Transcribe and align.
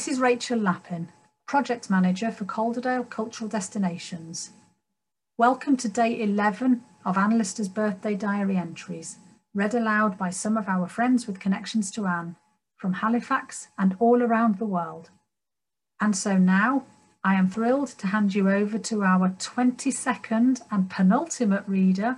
This 0.00 0.08
is 0.08 0.18
Rachel 0.18 0.58
Lappin, 0.58 1.12
Project 1.46 1.90
Manager 1.90 2.32
for 2.32 2.46
Calderdale 2.46 3.04
Cultural 3.04 3.50
Destinations. 3.50 4.52
Welcome 5.36 5.76
to 5.76 5.90
day 5.90 6.22
11 6.22 6.82
of 7.04 7.18
Anne 7.18 7.36
Lister's 7.36 7.68
birthday 7.68 8.14
diary 8.14 8.56
entries, 8.56 9.18
read 9.52 9.74
aloud 9.74 10.16
by 10.16 10.30
some 10.30 10.56
of 10.56 10.68
our 10.68 10.88
friends 10.88 11.26
with 11.26 11.38
connections 11.38 11.90
to 11.90 12.06
Anne 12.06 12.36
from 12.78 12.94
Halifax 12.94 13.68
and 13.78 13.94
all 13.98 14.22
around 14.22 14.56
the 14.56 14.64
world. 14.64 15.10
And 16.00 16.16
so 16.16 16.38
now 16.38 16.86
I 17.22 17.34
am 17.34 17.50
thrilled 17.50 17.88
to 17.98 18.06
hand 18.06 18.34
you 18.34 18.48
over 18.48 18.78
to 18.78 19.02
our 19.02 19.28
22nd 19.28 20.62
and 20.70 20.88
penultimate 20.88 21.68
reader, 21.68 22.16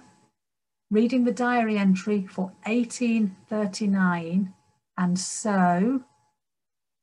reading 0.89 1.25
the 1.25 1.33
diary 1.33 1.79
entry 1.79 2.29
for 2.29 2.53
1839. 2.65 4.55
And 4.97 5.19
so 5.19 6.05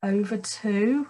over 0.02 0.38
to. 0.38 1.08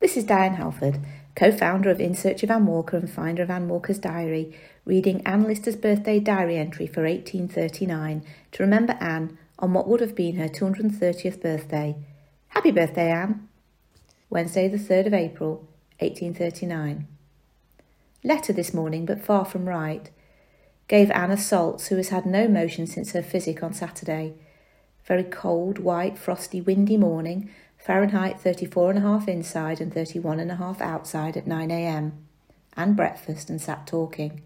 This 0.00 0.16
is 0.16 0.24
Diane 0.24 0.54
Halford, 0.54 0.98
co 1.34 1.50
founder 1.50 1.90
of 1.90 2.00
In 2.00 2.14
Search 2.14 2.42
of 2.42 2.50
Anne 2.50 2.66
Walker 2.66 2.96
and 2.96 3.10
finder 3.10 3.42
of 3.42 3.50
Anne 3.50 3.68
Walker's 3.68 3.98
diary, 3.98 4.54
reading 4.84 5.26
Anne 5.26 5.44
Lister's 5.44 5.76
birthday 5.76 6.20
diary 6.20 6.58
entry 6.58 6.86
for 6.86 7.04
1839 7.04 8.22
to 8.52 8.62
remember 8.62 8.98
Anne 9.00 9.38
on 9.58 9.72
what 9.72 9.88
would 9.88 10.00
have 10.00 10.14
been 10.14 10.36
her 10.36 10.48
230th 10.48 11.40
birthday. 11.40 11.96
Happy 12.48 12.70
birthday, 12.70 13.10
Anne! 13.10 13.48
Wednesday, 14.28 14.68
the 14.68 14.76
3rd 14.76 15.06
of 15.06 15.14
April, 15.14 15.68
1839. 16.00 17.06
Letter 18.22 18.52
this 18.52 18.74
morning, 18.74 19.06
but 19.06 19.24
far 19.24 19.46
from 19.46 19.66
right. 19.66 20.10
Gave 20.88 21.10
Anna 21.12 21.38
salts, 21.38 21.86
who 21.86 21.96
has 21.96 22.10
had 22.10 22.26
no 22.26 22.46
motion 22.46 22.86
since 22.86 23.12
her 23.12 23.22
physic 23.22 23.62
on 23.62 23.72
Saturday. 23.72 24.34
Very 25.06 25.24
cold, 25.24 25.78
white, 25.78 26.18
frosty, 26.18 26.60
windy 26.60 26.96
morning, 26.96 27.50
Fahrenheit 27.78 28.42
34.5 28.42 29.28
inside 29.28 29.80
and 29.80 29.92
31.5 29.92 30.80
outside 30.80 31.36
at 31.36 31.46
9am. 31.46 32.12
And 32.76 32.96
breakfast 32.96 33.48
and 33.48 33.60
sat 33.60 33.86
talking. 33.86 34.42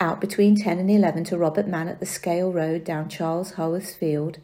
Out 0.00 0.20
between 0.20 0.56
10 0.56 0.78
and 0.78 0.90
11 0.90 1.24
to 1.24 1.38
Robert 1.38 1.68
Mann 1.68 1.88
at 1.88 2.00
the 2.00 2.06
Scale 2.06 2.50
Road 2.50 2.84
down 2.84 3.08
Charles 3.08 3.52
Haworth's 3.52 3.94
field. 3.94 4.38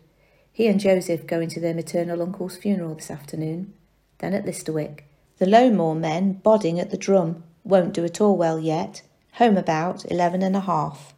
He 0.52 0.66
and 0.68 0.78
Joseph 0.78 1.26
going 1.26 1.48
to 1.50 1.60
their 1.60 1.74
maternal 1.74 2.22
uncle's 2.22 2.56
funeral 2.56 2.94
this 2.94 3.10
afternoon 3.10 3.72
then 4.20 4.34
at 4.34 4.46
Listerwick. 4.46 5.00
The 5.38 5.46
Low 5.46 5.70
Moor 5.70 5.94
men 5.94 6.34
bodding 6.34 6.78
at 6.78 6.90
the 6.90 6.96
drum 6.96 7.42
won't 7.64 7.94
do 7.94 8.04
at 8.04 8.20
all 8.20 8.36
well 8.36 8.60
yet. 8.60 9.02
Home 9.34 9.56
about 9.56 10.10
eleven 10.10 10.42
and 10.42 10.54
a 10.54 10.60
half. 10.60 11.14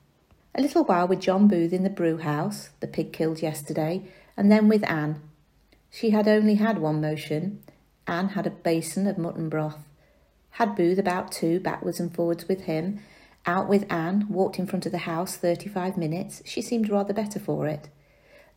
A 0.54 0.60
little 0.60 0.84
while 0.84 1.08
with 1.08 1.20
John 1.20 1.48
Booth 1.48 1.72
in 1.72 1.82
the 1.82 1.90
brew 1.90 2.18
house, 2.18 2.70
the 2.80 2.86
pig 2.86 3.12
killed 3.12 3.40
yesterday, 3.40 4.02
and 4.36 4.52
then 4.52 4.68
with 4.68 4.88
Anne. 4.88 5.20
She 5.90 6.10
had 6.10 6.28
only 6.28 6.56
had 6.56 6.78
one 6.78 7.00
motion. 7.00 7.62
Anne 8.06 8.30
had 8.30 8.46
a 8.46 8.50
basin 8.50 9.06
of 9.06 9.16
mutton 9.16 9.48
broth. 9.48 9.88
Had 10.50 10.76
Booth 10.76 10.98
about 10.98 11.32
two, 11.32 11.58
backwards 11.60 11.98
and 11.98 12.14
forwards 12.14 12.48
with 12.48 12.62
him. 12.62 13.00
Out 13.46 13.68
with 13.68 13.90
Anne, 13.90 14.26
walked 14.28 14.58
in 14.58 14.66
front 14.66 14.84
of 14.84 14.92
the 14.92 14.98
house 14.98 15.36
thirty-five 15.36 15.96
minutes. 15.96 16.42
She 16.44 16.60
seemed 16.60 16.90
rather 16.90 17.14
better 17.14 17.40
for 17.40 17.66
it. 17.66 17.88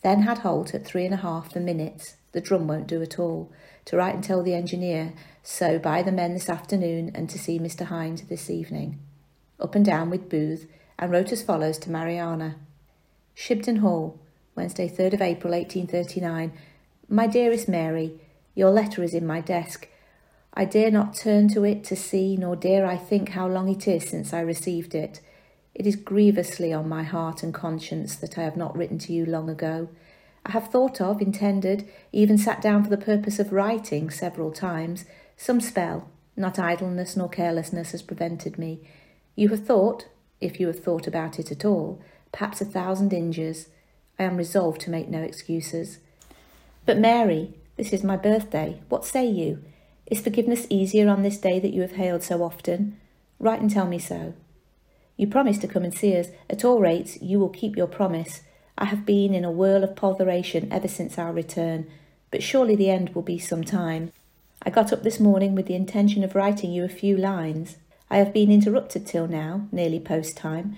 Then 0.03 0.23
had 0.23 0.39
Holt 0.39 0.75
at 0.75 0.85
three 0.85 1.05
and 1.05 1.13
a 1.13 1.17
half 1.17 1.53
for 1.53 1.59
minutes. 1.59 2.17
The 2.33 2.41
drum 2.41 2.67
won't 2.67 2.88
do 2.88 3.01
at 3.01 3.17
all 3.17 3.51
to 3.85 3.97
write 3.97 4.16
and 4.16 4.23
tell 4.23 4.43
the 4.43 4.53
engineer, 4.53 5.13
so 5.43 5.79
by 5.79 6.01
the 6.01 6.11
men 6.11 6.33
this 6.33 6.49
afternoon 6.49 7.11
and 7.16 7.29
to 7.29 7.39
see 7.39 7.57
Mr. 7.57 7.85
Hind 7.85 8.23
this 8.29 8.49
evening. 8.49 8.99
Up 9.59 9.75
and 9.75 9.85
down 9.85 10.09
with 10.09 10.29
Booth, 10.29 10.67
and 10.97 11.11
wrote 11.11 11.31
as 11.31 11.43
follows 11.43 11.77
to 11.79 11.91
Mariana. 11.91 12.55
Shibden 13.35 13.79
Hall, 13.79 14.19
Wednesday, 14.55 14.88
3rd 14.88 15.13
of 15.13 15.21
April, 15.21 15.53
1839. 15.53 16.53
My 17.09 17.27
dearest 17.27 17.67
Mary, 17.67 18.19
your 18.56 18.72
letter 18.72 19.03
is 19.03 19.13
in 19.13 19.28
my 19.28 19.41
desk. 19.41 19.88
I 20.53 20.63
dare 20.63 20.91
not 20.91 21.16
turn 21.16 21.50
to 21.50 21.66
it 21.66 21.83
to 21.85 21.95
see, 21.95 22.38
nor 22.38 22.56
dare 22.56 22.85
I 22.85 22.95
think 22.95 23.29
how 23.29 23.47
long 23.47 23.67
it 23.67 23.88
is 23.88 24.07
since 24.07 24.33
I 24.33 24.39
received 24.39 24.95
it. 24.95 25.19
It 25.73 25.85
is 25.85 25.97
grievously 25.97 26.72
on 26.72 26.88
my 26.88 27.03
heart 27.03 27.44
and 27.44 27.53
conscience 27.53 28.16
that 28.16 28.38
I 28.38 28.44
have 28.44 28.56
not 28.56 28.77
written 28.77 28.97
to 29.00 29.13
you 29.13 29.25
long 29.25 29.50
ago. 29.50 29.89
I 30.45 30.51
have 30.51 30.69
thought 30.69 31.01
of, 31.01 31.22
intended, 31.22 31.89
even 32.13 32.38
sat 32.38 32.62
down 32.62 32.83
for 32.83 32.89
the 32.89 32.97
purpose 32.97 33.39
of 33.39 33.51
writing 33.51 34.09
several 34.09 34.51
times. 34.51 35.03
Some 35.35 35.59
spell, 35.59 36.09
not 36.38 36.57
idleness 36.57 37.17
nor 37.17 37.27
carelessness, 37.27 37.91
has 37.91 38.01
prevented 38.01 38.57
me. 38.57 38.79
You 39.35 39.50
have 39.50 39.66
thought, 39.66 40.06
if 40.45 40.59
you 40.59 40.67
have 40.67 40.83
thought 40.83 41.07
about 41.07 41.39
it 41.39 41.51
at 41.51 41.66
all, 41.66 42.01
perhaps 42.31 42.61
a 42.61 42.66
thousand 42.66 43.11
injures. 43.13 43.69
I 44.17 44.23
am 44.23 44.38
resolved 44.38 44.81
to 44.81 44.89
make 44.89 45.09
no 45.09 45.22
excuses. 45.22 46.00
But 46.85 46.97
Mary, 46.97 47.53
this 47.78 47.91
is 47.91 48.03
my 48.03 48.16
birthday. 48.16 48.79
What 48.88 49.06
say 49.06 49.25
you? 49.25 49.63
Is 50.06 50.22
forgiveness 50.22 50.67
easier 50.69 51.09
on 51.09 51.23
this 51.23 51.38
day 51.38 51.59
that 51.59 51.73
you 51.73 51.81
have 51.81 51.94
hailed 51.94 52.23
so 52.23 52.44
often? 52.44 52.97
Write 53.39 53.59
and 53.59 53.69
tell 53.69 53.88
me 53.88 54.00
so. 54.00 54.33
You 55.17 55.28
promised 55.28 55.61
to 55.61 55.67
come 55.67 55.83
and 55.83 55.94
see 55.94 56.16
us. 56.17 56.28
At 56.50 56.63
all 56.63 56.79
rates, 56.79 57.22
you 57.22 57.39
will 57.39 57.50
keep 57.50 57.75
your 57.75 57.88
promise. 57.88 58.41
I 58.77 58.85
have 58.85 59.06
been 59.06 59.33
in 59.33 59.45
a 59.45 59.51
whirl 59.51 59.83
of 59.83 59.95
botheration 59.95 60.72
ever 60.72 60.88
since 60.88 61.17
our 61.17 61.33
return, 61.33 61.88
but 62.31 62.44
surely 62.44 62.75
the 62.75 62.89
end 62.89 63.16
will 63.16 63.22
be 63.22 63.39
some 63.39 63.63
time. 63.63 64.12
I 64.62 64.69
got 64.69 64.91
up 64.91 65.03
this 65.03 65.19
morning 65.19 65.56
with 65.56 65.67
the 65.67 65.75
intention 65.75 66.23
of 66.23 66.35
writing 66.35 66.72
you 66.72 66.83
a 66.83 66.89
few 66.89 67.16
lines. 67.17 67.77
I 68.09 68.17
have 68.17 68.33
been 68.33 68.51
interrupted 68.51 69.05
till 69.05 69.27
now, 69.27 69.67
nearly 69.71 69.99
post 69.99 70.38
time, 70.38 70.77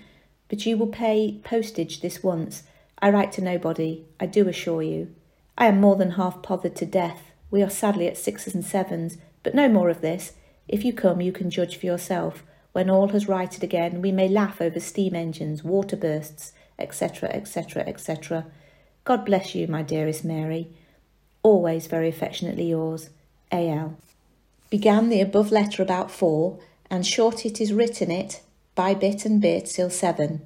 but 0.49 0.65
you 0.65 0.77
will 0.77 0.87
pay 0.87 1.39
postage 1.43 2.01
this 2.01 2.23
once. 2.23 2.63
I 2.99 3.09
write 3.09 3.31
to 3.33 3.41
nobody, 3.41 4.05
I 4.19 4.25
do 4.25 4.47
assure 4.47 4.81
you. 4.81 5.13
I 5.57 5.67
am 5.67 5.81
more 5.81 5.95
than 5.95 6.11
half 6.11 6.41
bothered 6.41 6.75
to 6.77 6.85
death. 6.85 7.31
We 7.51 7.61
are 7.61 7.69
sadly 7.69 8.07
at 8.07 8.17
sixes 8.17 8.55
and 8.55 8.65
sevens, 8.65 9.17
but 9.43 9.55
no 9.55 9.67
more 9.67 9.89
of 9.89 10.01
this. 10.01 10.33
If 10.67 10.83
you 10.83 10.93
come, 10.93 11.21
you 11.21 11.31
can 11.31 11.49
judge 11.49 11.77
for 11.77 11.85
yourself. 11.85 12.43
When 12.73 12.89
all 12.89 13.09
has 13.09 13.27
righted 13.27 13.63
again, 13.63 14.01
we 14.01 14.11
may 14.11 14.27
laugh 14.27 14.61
over 14.61 14.79
steam 14.79 15.15
engines, 15.15 15.63
water 15.63 15.95
bursts, 15.95 16.53
etc., 16.77 17.29
etc., 17.29 17.83
etc. 17.87 18.45
God 19.03 19.25
bless 19.25 19.55
you, 19.55 19.67
my 19.67 19.81
dearest 19.81 20.23
Mary. 20.23 20.67
Always 21.43 21.87
very 21.87 22.09
affectionately 22.09 22.69
yours, 22.69 23.09
A.L. 23.51 23.97
Began 24.69 25.09
the 25.09 25.21
above 25.21 25.51
letter 25.51 25.81
about 25.81 26.11
four, 26.11 26.59
and 26.89 27.05
short 27.05 27.45
it 27.45 27.59
is 27.59 27.73
written 27.73 28.11
it 28.11 28.41
by 28.75 28.93
bit 28.93 29.25
and 29.25 29.41
bit 29.41 29.65
till 29.65 29.89
seven. 29.89 30.45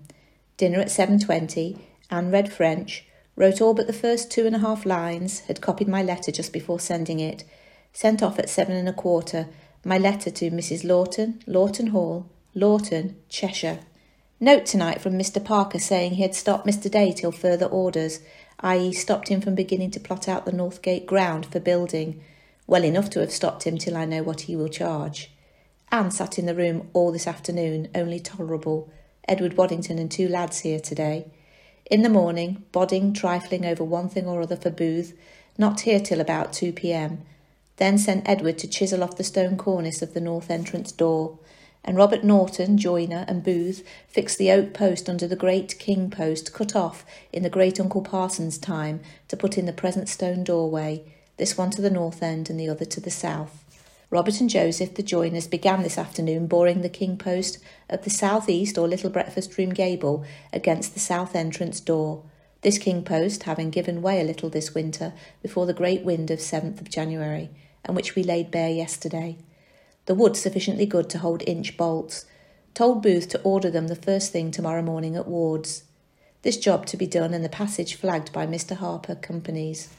Dinner 0.57 0.79
at 0.79 0.91
seven 0.91 1.19
twenty, 1.19 1.78
and 2.09 2.31
read 2.31 2.52
French, 2.52 3.06
wrote 3.35 3.62
all 3.62 3.74
but 3.74 3.88
the 3.88 3.94
first 3.94 4.31
two 4.31 4.46
and 4.46 4.56
a 4.56 4.59
half 4.59 4.85
lines, 4.85 5.41
had 5.41 5.62
copied 5.62 5.88
my 5.88 6.02
letter 6.02 6.31
just 6.31 6.53
before 6.53 6.79
sending 6.79 7.19
it, 7.19 7.44
sent 7.94 8.24
off 8.24 8.40
at 8.40 8.50
seven 8.50 8.75
and 8.75 8.88
a 8.88 8.94
quarter, 8.94 9.47
my 9.84 9.97
letter 9.97 10.29
to 10.29 10.52
Mrs. 10.52 10.84
Lawton, 10.84 11.41
Lawton 11.47 11.88
Hall, 11.88 12.29
Lawton, 12.53 13.16
Cheshire. 13.29 13.79
Note 14.40 14.66
tonight 14.66 15.02
from 15.02 15.13
Mr. 15.13 15.44
Parker 15.44 15.79
saying 15.79 16.13
he 16.13 16.22
had 16.23 16.35
stopped 16.35 16.68
Mr. 16.68 16.90
Day 16.90 17.12
till 17.12 17.31
further 17.31 17.66
orders, 17.66 18.19
i.e., 18.59 18.94
stopped 18.94 19.28
him 19.28 19.41
from 19.41 19.56
beginning 19.56 19.91
to 19.91 20.00
plot 20.00 20.28
out 20.28 20.46
the 20.46 20.52
North 20.52 20.81
Gate 20.81 21.06
ground 21.06 21.46
for 21.46 21.59
building. 21.59 22.22
Well 22.68 22.84
enough 22.84 23.09
to 23.12 23.19
have 23.19 23.31
stopped 23.31 23.63
him 23.63 23.78
till 23.78 23.97
I 23.97 24.06
know 24.06 24.23
what 24.23 24.41
he 24.41 24.56
will 24.56 24.69
charge. 24.69 25.31
Anne 25.91 26.12
sat 26.12 26.40
in 26.40 26.46
the 26.46 26.56
room 26.56 26.90
all 26.94 27.12
this 27.12 27.28
afternoon, 27.28 27.90
only 27.94 28.19
tolerable. 28.19 28.90
Edward 29.28 29.57
Waddington 29.57 30.00
and 30.00 30.09
two 30.09 30.28
lads 30.28 30.59
here 30.59 30.79
today. 30.79 31.28
In 31.90 32.02
the 32.02 32.09
morning, 32.09 32.63
Bodding 32.72 33.13
trifling 33.13 33.66
over 33.66 33.84
one 33.84 34.07
thing 34.07 34.25
or 34.25 34.41
other 34.41 34.56
for 34.56 34.69
Booth, 34.69 35.13
not 35.57 35.81
here 35.81 36.00
till 36.00 36.22
about 36.22 36.53
2 36.53 36.72
p.m. 36.72 37.24
Then 37.78 37.97
sent 37.97 38.28
Edward 38.28 38.57
to 38.59 38.68
chisel 38.68 39.03
off 39.03 39.18
the 39.18 39.24
stone 39.24 39.57
cornice 39.57 40.02
of 40.02 40.13
the 40.13 40.22
north 40.22 40.50
entrance 40.50 40.91
door 40.91 41.38
and 41.84 41.97
Robert 41.97 42.23
Norton, 42.23 42.78
joiner, 42.78 43.25
and 43.28 43.44
Booth 43.44 43.84
fixed 44.08 44.38
the 44.38 44.52
oak 44.52 44.73
post 44.73 45.09
under 45.09 45.28
the 45.28 45.35
great 45.35 45.79
king 45.79 46.09
post 46.09 46.53
cut 46.53 46.76
off 46.76 47.03
in 47.34 47.44
the 47.44 47.49
great 47.49 47.79
Uncle 47.79 48.02
Parson's 48.02 48.58
time 48.58 49.02
to 49.28 49.37
put 49.37 49.58
in 49.58 49.66
the 49.66 49.73
present 49.73 50.08
stone 50.08 50.44
doorway, 50.44 51.03
this 51.37 51.58
one 51.58 51.72
to 51.72 51.82
the 51.82 51.90
north 51.90 52.22
end 52.22 52.49
and 52.49 52.59
the 52.59 52.70
other 52.70 52.85
to 52.85 52.99
the 52.99 53.09
south. 53.09 53.66
Robert 54.11 54.40
and 54.40 54.49
Joseph, 54.49 54.93
the 54.93 55.02
joiners, 55.02 55.47
began 55.47 55.81
this 55.81 55.97
afternoon 55.97 56.46
boring 56.46 56.81
the 56.81 56.90
king 56.90 57.17
post 57.17 57.58
of 57.90 58.03
the 58.03 58.11
south 58.11 58.47
east 58.49 58.78
or 58.78 58.87
little 58.87 59.09
breakfast 59.09 59.58
room 59.58 59.72
gable 59.72 60.23
against 60.53 60.93
the 60.93 60.99
south 60.99 61.35
entrance 61.35 61.79
door. 61.79 62.22
This 62.61 62.78
king 62.78 63.03
post 63.03 63.43
having 63.43 63.72
given 63.72 64.03
way 64.03 64.22
a 64.22 64.25
little 64.25 64.49
this 64.49 64.75
winter 64.75 65.13
before 65.41 65.66
the 65.66 65.73
great 65.73 66.03
wind 66.03 66.29
of 66.29 66.37
7th 66.37 66.79
of 66.79 66.90
January, 66.90 67.49
and 67.84 67.96
which 67.96 68.13
we 68.13 68.22
laid 68.22 68.52
bare 68.52 68.69
yesterday 68.69 69.37
the 70.05 70.16
wood 70.16 70.35
sufficiently 70.35 70.85
good 70.85 71.09
to 71.09 71.19
hold 71.19 71.43
inch 71.47 71.78
bolts. 71.78 72.25
Told 72.73 73.03
Booth 73.03 73.29
to 73.29 73.41
order 73.43 73.69
them 73.69 73.87
the 73.87 73.96
first 73.96 74.31
thing 74.31 74.52
tomorrow 74.52 74.81
morning 74.81 75.16
at 75.16 75.28
Ward's. 75.28 75.84
This 76.41 76.58
job 76.58 76.85
to 76.87 76.97
be 76.97 77.05
done 77.05 77.34
and 77.34 77.46
the 77.46 77.49
passage 77.49 77.96
flagged 77.96 78.34
by 78.34 78.47
Mr. 78.47 78.75
Harper 78.75 79.16
Companies. 79.16 79.90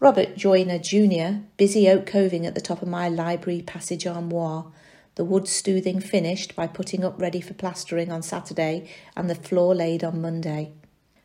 Robert 0.00 0.36
Joyner 0.36 0.78
Jr., 0.78 1.40
busy 1.56 1.88
oak 1.88 2.06
coving 2.06 2.46
at 2.46 2.54
the 2.54 2.60
top 2.60 2.82
of 2.82 2.88
my 2.88 3.08
library 3.08 3.62
passage 3.62 4.06
armoire, 4.06 4.70
the 5.16 5.24
wood 5.24 5.48
stoothing 5.48 5.98
finished 5.98 6.54
by 6.54 6.68
putting 6.68 7.04
up 7.04 7.20
ready 7.20 7.40
for 7.40 7.54
plastering 7.54 8.12
on 8.12 8.22
Saturday 8.22 8.88
and 9.16 9.28
the 9.28 9.34
floor 9.34 9.74
laid 9.74 10.04
on 10.04 10.22
Monday. 10.22 10.70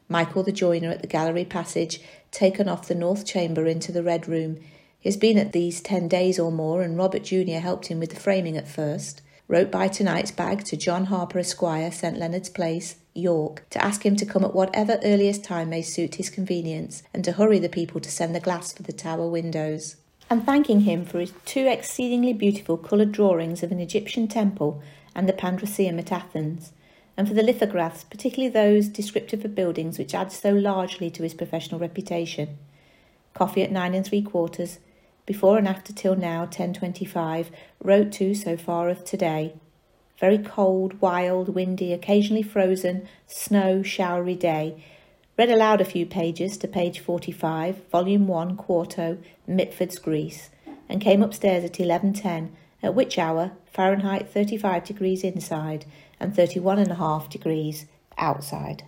Michael 0.09 0.41
the 0.41 0.51
joiner 0.51 0.89
at 0.89 1.01
the 1.01 1.07
gallery 1.07 1.45
passage 1.45 2.01
taken 2.31 2.67
off 2.67 2.87
the 2.87 2.95
north 2.95 3.27
chamber 3.27 3.67
into 3.67 3.91
the 3.91 4.01
red 4.01 4.27
room, 4.27 4.57
He 4.99 5.09
has 5.09 5.17
been 5.17 5.37
at 5.37 5.51
these 5.51 5.79
ten 5.79 6.07
days 6.07 6.39
or 6.39 6.51
more, 6.51 6.81
and 6.81 6.97
Robert 6.97 7.25
Jr. 7.25 7.59
helped 7.59 7.87
him 7.87 7.99
with 7.99 8.09
the 8.09 8.19
framing 8.19 8.57
at 8.57 8.67
first. 8.67 9.21
Wrote 9.47 9.69
by 9.69 9.87
tonight's 9.87 10.31
bag 10.31 10.63
to 10.63 10.77
John 10.77 11.05
Harper 11.05 11.39
Esquire, 11.39 11.91
St 11.91 12.17
Leonard's 12.17 12.49
Place, 12.49 12.95
York, 13.13 13.65
to 13.69 13.83
ask 13.83 14.05
him 14.05 14.15
to 14.15 14.25
come 14.25 14.43
at 14.43 14.55
whatever 14.55 14.99
earliest 15.03 15.43
time 15.43 15.69
may 15.69 15.81
suit 15.81 16.15
his 16.15 16.29
convenience, 16.29 17.03
and 17.13 17.23
to 17.23 17.33
hurry 17.33 17.59
the 17.59 17.69
people 17.69 18.01
to 18.01 18.11
send 18.11 18.33
the 18.33 18.39
glass 18.39 18.73
for 18.73 18.83
the 18.83 18.93
tower 18.93 19.27
windows. 19.27 19.97
And 20.29 20.45
thanking 20.45 20.81
him 20.81 21.05
for 21.05 21.19
his 21.19 21.33
two 21.45 21.67
exceedingly 21.67 22.33
beautiful 22.33 22.77
coloured 22.77 23.11
drawings 23.11 23.61
of 23.61 23.71
an 23.71 23.79
Egyptian 23.79 24.27
temple 24.27 24.81
and 25.15 25.29
the 25.29 25.33
Pandroseum 25.33 25.99
at 25.99 26.11
Athens, 26.11 26.71
and 27.15 27.27
for 27.27 27.33
the 27.33 27.43
lithographs, 27.43 28.03
particularly 28.03 28.49
those 28.49 28.87
descriptive 28.87 29.45
of 29.45 29.53
buildings 29.53 29.99
which 29.99 30.15
add 30.15 30.31
so 30.31 30.51
largely 30.51 31.11
to 31.11 31.23
his 31.23 31.35
professional 31.35 31.79
reputation. 31.79 32.57
Coffee 33.33 33.61
at 33.61 33.71
nine 33.71 33.93
and 33.93 34.05
three 34.05 34.21
quarters, 34.21 34.79
before 35.25 35.57
and 35.57 35.67
after 35.67 35.93
till 35.93 36.15
now 36.15 36.45
10.25, 36.45 37.47
wrote 37.81 38.11
to 38.13 38.33
so 38.33 38.57
far 38.57 38.89
of 38.89 39.05
today. 39.05 39.53
Very 40.23 40.37
cold, 40.37 41.01
wild, 41.01 41.49
windy, 41.49 41.91
occasionally 41.91 42.43
frozen, 42.43 43.09
snow, 43.27 43.83
showery 43.83 44.35
day. 44.35 44.81
Read 45.37 45.49
aloud 45.49 45.81
a 45.81 45.83
few 45.83 46.05
pages 46.05 46.55
to 46.59 46.67
page 46.69 47.01
45, 47.01 47.89
volume 47.91 48.25
1, 48.29 48.55
quarto, 48.55 49.17
Mitford's 49.45 49.99
Greece, 49.99 50.49
and 50.87 51.01
came 51.01 51.21
upstairs 51.21 51.65
at 51.65 51.73
11.10, 51.73 52.51
at 52.81 52.95
which 52.95 53.19
hour 53.19 53.51
Fahrenheit 53.65 54.29
35 54.29 54.85
degrees 54.85 55.25
inside 55.25 55.83
and 56.21 56.33
31 56.33 56.79
and 56.79 56.91
a 56.91 56.95
half 56.95 57.29
degrees 57.29 57.85
outside. 58.17 58.83